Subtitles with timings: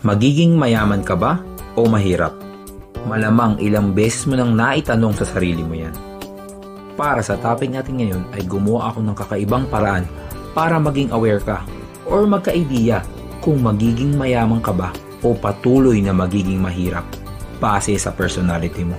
[0.00, 1.44] Magiging mayaman ka ba
[1.76, 2.32] o mahirap?
[3.04, 5.92] Malamang ilang beses mo nang naitanong sa sarili mo yan.
[6.96, 10.08] Para sa topic natin ngayon ay gumawa ako ng kakaibang paraan
[10.56, 11.60] para maging aware ka
[12.08, 13.04] or magka-idea
[13.44, 14.88] kung magiging mayaman ka ba
[15.20, 17.04] o patuloy na magiging mahirap
[17.60, 18.96] base sa personality mo.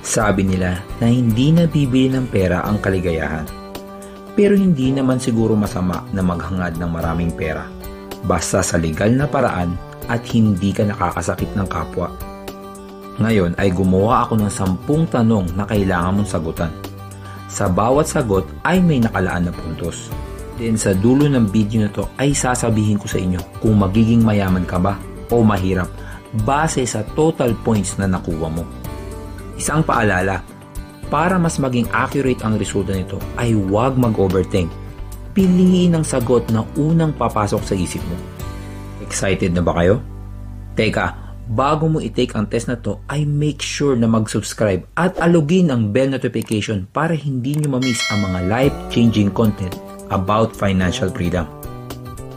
[0.00, 3.44] Sabi nila na hindi nabibili ng pera ang kaligayahan.
[4.32, 7.68] Pero hindi naman siguro masama na maghangad ng maraming pera.
[8.24, 12.08] Basta sa legal na paraan at hindi ka nakakasakit ng kapwa.
[13.18, 16.72] Ngayon ay gumawa ako ng sampung tanong na kailangan mong sagutan.
[17.48, 20.08] Sa bawat sagot ay may nakalaan na puntos.
[20.58, 24.66] Then sa dulo ng video na to ay sasabihin ko sa inyo kung magiging mayaman
[24.66, 24.98] ka ba
[25.30, 25.86] o mahirap
[26.44, 28.64] base sa total points na nakuha mo.
[29.58, 30.44] Isang paalala,
[31.08, 34.68] para mas maging accurate ang resulta nito ay huwag mag-overthink.
[35.32, 38.16] Piliin ang sagot na unang papasok sa isip mo.
[39.08, 40.04] Excited na ba kayo?
[40.76, 41.16] Teka,
[41.48, 45.88] bago mo i-take ang test na to ay make sure na mag-subscribe at alugin ang
[45.88, 49.80] bell notification para hindi nyo mamiss ang mga life-changing content
[50.12, 51.48] about financial freedom.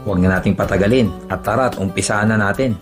[0.08, 2.74] Huwag na nating patagalin at tara't umpisaan na natin.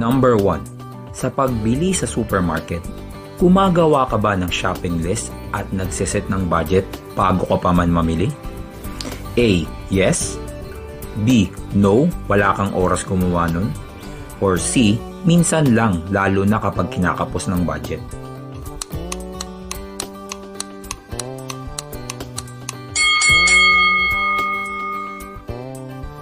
[0.00, 1.12] Number 1.
[1.12, 2.82] Sa pagbili sa supermarket,
[3.40, 6.84] Gumagawa ka ba ng shopping list at nagsiset ng budget
[7.16, 8.28] bago ka pa man mamili?
[9.40, 9.64] A.
[9.88, 10.36] Yes.
[11.22, 11.48] B.
[11.76, 13.68] No, wala kang oras gumawa nun.
[14.40, 14.96] Or C.
[15.28, 18.00] Minsan lang, lalo na kapag kinakapos ng budget.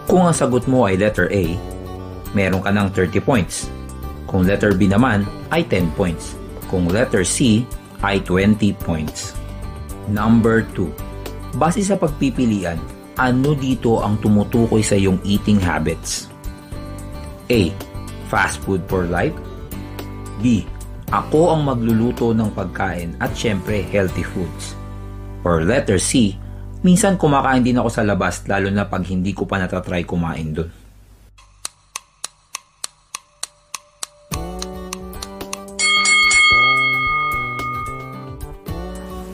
[0.09, 1.55] Kung ang sagot mo ay letter A,
[2.35, 3.71] meron ka ng 30 points.
[4.27, 5.23] Kung letter B naman
[5.55, 6.39] ay 10 points
[6.69, 7.65] kung letter C
[8.05, 9.35] ay 20 points.
[10.07, 11.57] Number 2.
[11.57, 12.77] Base sa pagpipilian,
[13.19, 16.31] ano dito ang tumutukoy sa iyong eating habits?
[17.51, 17.75] A.
[18.31, 19.35] Fast food for life
[20.39, 20.63] B.
[21.11, 24.79] Ako ang magluluto ng pagkain at syempre healthy foods.
[25.43, 26.39] Or letter C.
[26.87, 30.71] Minsan kumakain din ako sa labas lalo na pag hindi ko pa natatry kumain doon.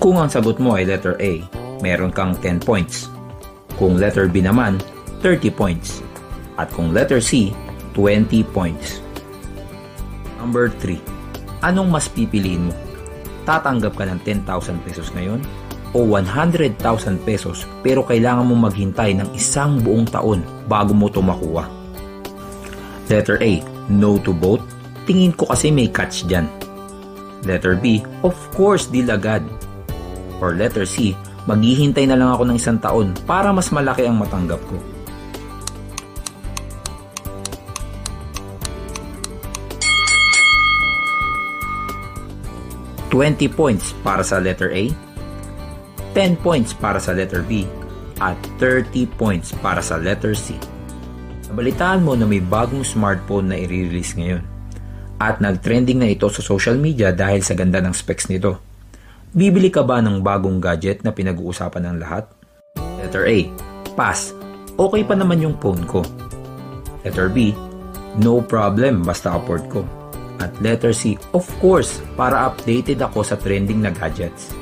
[0.01, 1.41] Kung ang sagot mo ay letter A,
[1.81, 3.14] meron kang 10 points.
[3.75, 4.79] Kung letter B naman,
[5.23, 6.05] 30 points.
[6.55, 7.51] At kung letter C,
[7.99, 9.03] 20 points.
[10.39, 10.99] Number 3.
[11.65, 12.75] Anong mas pipiliin mo?
[13.49, 15.41] Tatanggap ka ng 10,000 pesos ngayon
[15.95, 16.75] o 100,000
[17.23, 21.71] pesos pero kailangan mo maghintay ng isang buong taon bago mo ito makuha?
[23.09, 24.65] Letter A, no to both.
[25.05, 26.49] Tingin ko kasi may catch dyan.
[27.45, 29.45] Letter B, of course, deal agad.
[30.41, 31.13] Or letter C,
[31.45, 34.77] maghihintay na lang ako ng isang taon para mas malaki ang matanggap ko.
[43.15, 44.91] Twenty points para sa letter A,
[46.15, 47.67] 10 points para sa letter B,
[48.23, 50.55] at 30 points para sa letter C.
[51.51, 54.43] Nabalitaan mo na may bagong smartphone na i-release ngayon.
[55.19, 58.74] At nag-trending na ito sa social media dahil sa ganda ng specs nito.
[59.35, 62.31] Bibili ka ba ng bagong gadget na pinag-uusapan ng lahat?
[63.03, 63.51] Letter A.
[63.99, 64.31] Pass.
[64.79, 66.07] Okay pa naman yung phone ko.
[67.03, 67.51] Letter B.
[68.23, 69.83] No problem basta afford ko.
[70.39, 71.19] At letter C.
[71.35, 74.55] Of course, para updated ako sa trending na gadgets.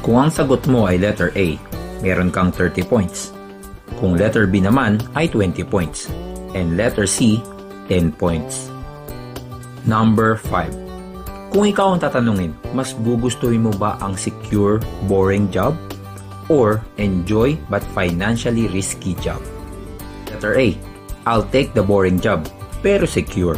[0.00, 1.60] Kung ang sagot mo ay letter A,
[2.00, 3.36] meron kang 30 points.
[4.00, 6.08] Kung letter B naman ay 20 points
[6.54, 7.42] and letter C,
[7.88, 8.68] 10 points.
[9.88, 10.88] Number 5.
[11.48, 15.72] Kung ikaw ang tatanungin, mas gugustuhin mo ba ang secure, boring job
[16.52, 19.40] or enjoy but financially risky job?
[20.28, 20.76] Letter A.
[21.24, 22.44] I'll take the boring job
[22.84, 23.56] pero secure.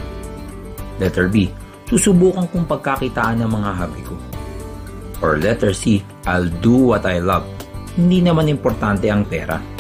[1.03, 1.51] Letter B.
[1.91, 4.15] Susubukan kong pagkakitaan ng mga hobby ko.
[5.19, 6.07] Or letter C.
[6.31, 7.45] I'll do what I love.
[7.99, 9.80] Hindi naman importante ang pera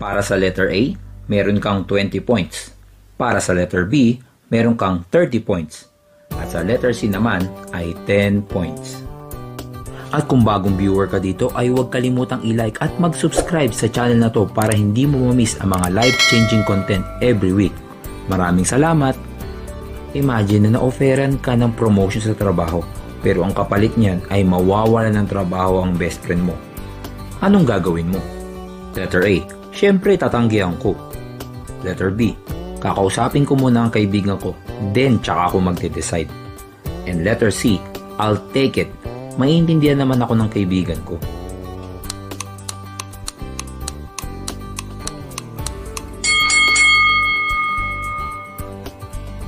[0.00, 0.96] Para sa letter A,
[1.28, 2.72] meron kang 20 points.
[3.20, 4.16] Para sa letter B,
[4.48, 5.92] meron kang 30 points.
[6.40, 7.44] At sa letter C naman
[7.76, 9.04] ay 10 points.
[10.08, 14.32] At kung bagong viewer ka dito ay huwag kalimutang i-like at mag-subscribe sa channel na
[14.32, 17.76] to para hindi mo mamiss ang mga life-changing content every week.
[18.32, 19.12] Maraming salamat!
[20.16, 22.80] Imagine na na-offeran ka ng promotion sa trabaho
[23.20, 26.56] pero ang kapalit niyan ay mawawala ng trabaho ang best friend mo.
[27.44, 28.18] Anong gagawin mo?
[28.96, 30.98] Letter A Siyempre tatanggihan ko.
[31.86, 32.34] Letter B.
[32.80, 34.56] Kakausapin ko muna ang kaibigan ko,
[34.96, 36.32] then tsaka ako magde-decide.
[37.04, 37.76] And letter C,
[38.16, 38.88] I'll take it.
[39.36, 41.20] Maiintindihan naman ako ng kaibigan ko.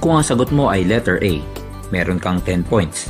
[0.02, 1.40] Kung ang sagot mo ay letter A,
[1.94, 3.08] meron kang 10 points.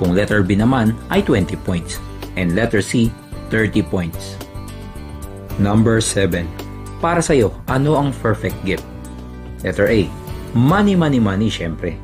[0.00, 2.00] Kung letter B naman ay 20 points.
[2.34, 3.12] And letter C,
[3.52, 4.41] 30 points.
[5.60, 6.48] Number 7.
[7.02, 8.86] Para sa'yo, ano ang perfect gift?
[9.60, 10.08] Letter A,
[10.56, 11.98] money, money, money, syempre.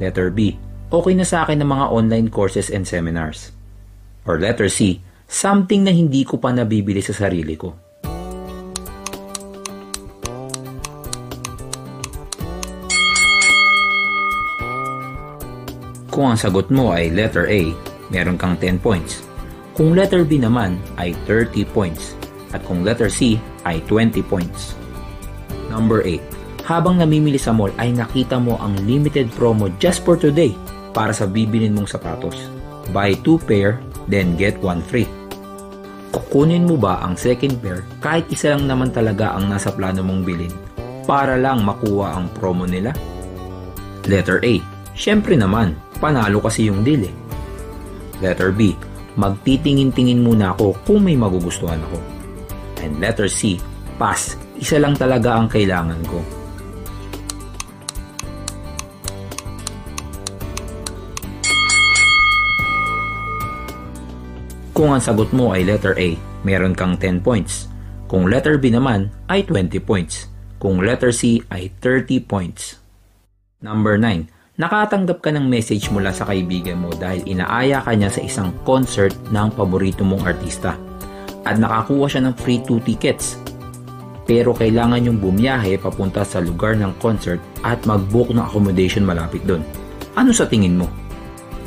[0.00, 0.56] Letter B,
[0.88, 3.52] okay na sa akin ng mga online courses and seminars.
[4.24, 7.76] Or letter C, something na hindi ko pa nabibili sa sarili ko.
[16.14, 17.74] Kung ang sagot mo ay letter A,
[18.08, 19.26] meron kang 10 points.
[19.74, 22.14] Kung letter B naman ay 30 points.
[22.54, 24.78] At kung letter C ay 20 points.
[25.66, 26.22] Number 8.
[26.64, 30.54] Habang namimili sa mall ay nakita mo ang limited promo just for today
[30.94, 32.48] para sa bibilin mong sapatos.
[32.94, 35.10] Buy 2 pair, then get 1 free.
[36.14, 40.22] Kukunin mo ba ang second pair kahit isa lang naman talaga ang nasa plano mong
[40.22, 40.54] bilhin
[41.04, 42.94] para lang makuha ang promo nila?
[44.06, 44.54] Letter A.
[44.94, 47.14] Siyempre naman, panalo kasi yung deal eh.
[48.22, 48.72] Letter B.
[49.18, 52.13] Magtitingin-tingin muna ako kung may magugustuhan ako.
[52.84, 53.56] And letter C.
[53.96, 54.36] Pass.
[54.60, 56.20] Isa lang talaga ang kailangan ko.
[64.74, 67.72] Kung ang sagot mo ay letter A, meron kang 10 points.
[68.04, 70.28] Kung letter B naman ay 20 points.
[70.60, 72.76] Kung letter C ay 30 points.
[73.64, 74.60] Number 9.
[74.60, 79.14] Nakatanggap ka ng message mula sa kaibigan mo dahil inaaya ka niya sa isang concert
[79.32, 80.78] ng paborito mong artista.
[81.44, 83.40] At nakakuha siya ng free 2 tickets.
[84.24, 89.60] Pero kailangan yung bumiyahe papunta sa lugar ng concert at mag-book ng accommodation malapit doon.
[90.16, 90.88] Ano sa tingin mo?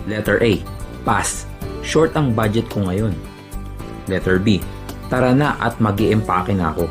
[0.10, 0.58] Letter A.
[1.06, 1.46] Pass
[1.88, 3.16] short ang budget ko ngayon.
[4.12, 4.60] Letter B,
[5.08, 6.86] tara na at mag na ako.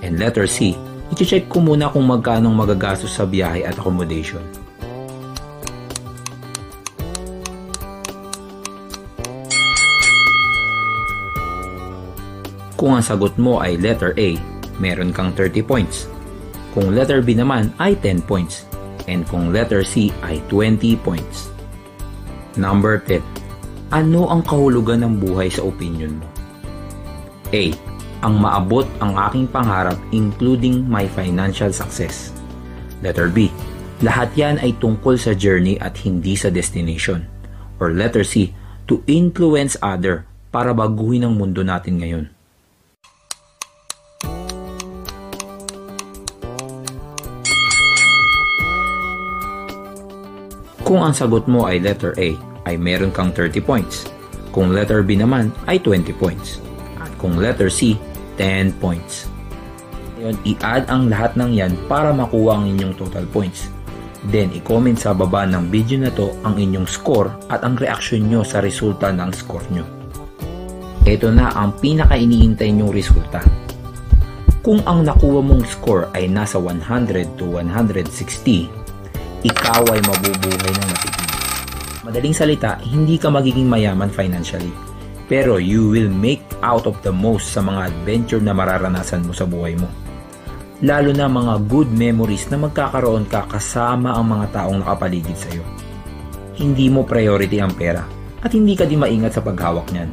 [0.00, 0.72] And letter C,
[1.12, 4.65] i-check ko muna kung magkano magagastos sa biyahe at accommodation.
[12.76, 14.36] Kung ang sagot mo ay letter A,
[14.76, 16.12] meron kang 30 points.
[16.76, 18.68] Kung letter B naman ay 10 points.
[19.08, 21.48] And kung letter C ay 20 points.
[22.60, 23.24] Number 10.
[23.96, 26.28] Ano ang kahulugan ng buhay sa opinion mo?
[27.56, 27.72] A.
[28.20, 32.28] Ang maabot ang aking pangarap including my financial success.
[33.00, 33.48] Letter B.
[34.04, 37.24] Lahat yan ay tungkol sa journey at hindi sa destination.
[37.80, 38.52] Or letter C.
[38.92, 42.35] To influence other para baguhin ang mundo natin ngayon.
[50.86, 52.38] Kung ang sagot mo ay letter A,
[52.70, 54.06] ay meron kang 30 points.
[54.54, 56.62] Kung letter B naman ay 20 points.
[57.02, 57.98] At kung letter C,
[58.38, 59.26] 10 points.
[60.14, 63.66] Ngayon, i-add ang lahat ng yan para makuha ang inyong total points.
[64.30, 68.46] Then, i-comment sa baba ng video na to ang inyong score at ang reaction nyo
[68.46, 69.82] sa resulta ng score nyo.
[71.02, 73.42] Ito na ang pinaka-iniintay nyong resulta.
[74.62, 78.85] Kung ang nakuha mong score ay nasa 100 to 160,
[79.44, 81.28] ikaw ay mabubuhay ng matipid.
[82.06, 84.70] Madaling salita, hindi ka magiging mayaman financially.
[85.26, 89.42] Pero you will make out of the most sa mga adventure na mararanasan mo sa
[89.42, 89.90] buhay mo.
[90.86, 95.64] Lalo na mga good memories na magkakaroon ka kasama ang mga taong nakapaligid sa iyo.
[96.56, 98.06] Hindi mo priority ang pera
[98.44, 100.12] at hindi ka din maingat sa paghawak niyan.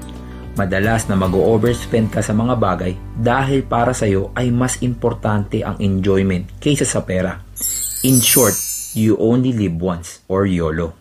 [0.55, 5.75] Madalas na mag-overspend ka sa mga bagay dahil para sa iyo ay mas importante ang
[5.83, 7.37] enjoyment kaysa sa pera.
[8.07, 8.55] In short,
[8.93, 10.93] you only live once or YOLO.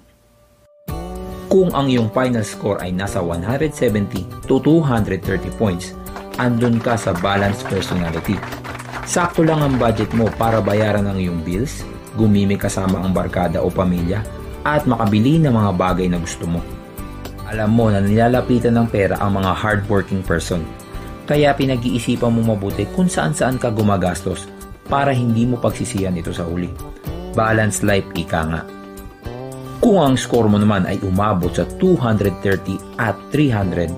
[1.53, 5.93] Kung ang iyong final score ay nasa 170 to 230 points,
[6.41, 8.41] andun ka sa balanced personality.
[9.05, 11.85] Sakto lang ang budget mo para bayaran ang iyong bills,
[12.17, 14.25] gumimik kasama ang barkada o pamilya,
[14.65, 16.65] at makabili ng mga bagay na gusto mo.
[17.53, 20.65] Alam mo na nilalapitan ng pera ang mga hardworking person.
[21.29, 24.49] Kaya pinag-iisipan mo mabuti kung saan-saan ka gumagastos
[24.89, 26.73] para hindi mo pagsisiyan ito sa huli.
[27.33, 28.63] Balanced life ika nga.
[29.81, 33.89] Kung ang score mo naman ay umabot sa 230 at 300,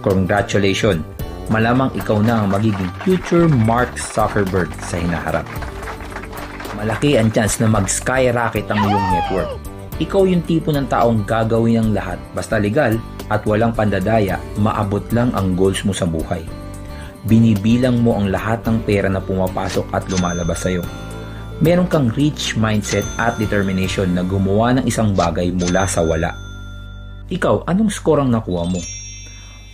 [0.00, 1.04] congratulations!
[1.52, 5.44] Malamang ikaw na ang magiging future Mark Zuckerberg sa hinaharap.
[6.72, 9.52] Malaki ang chance na mag-skyrocket ang iyong network.
[10.00, 12.96] Ikaw yung tipo ng taong gagawin ang lahat basta legal
[13.28, 16.40] at walang pandadaya, maabot lang ang goals mo sa buhay.
[17.28, 20.82] Binibilang mo ang lahat ng pera na pumapasok at lumalabas sa iyo
[21.60, 26.32] meron kang rich mindset at determination na gumawa ng isang bagay mula sa wala.
[27.28, 28.80] Ikaw, anong score ang nakuha mo?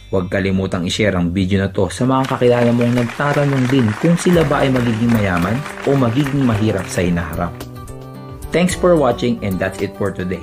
[0.08, 4.40] Huwag kalimutang i-share ang video na to sa mga kakilala mong nagtatanong din kung sila
[4.48, 7.52] ba ay magiging mayaman o magiging mahirap sa hinaharap.
[8.48, 10.40] Thanks for watching and that's it for today.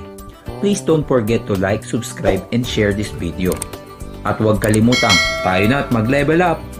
[0.62, 3.50] Please don't forget to like, subscribe, and share this video.
[4.22, 6.75] At huwag kalimutang, tayo na at mag-level up!